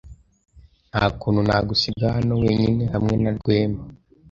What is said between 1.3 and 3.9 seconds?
nagusiga hano wenyine hamwe na Rwema.